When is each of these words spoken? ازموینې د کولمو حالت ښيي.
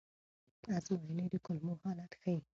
ازموینې 0.75 1.25
د 1.33 1.35
کولمو 1.45 1.73
حالت 1.83 2.11
ښيي. 2.21 2.39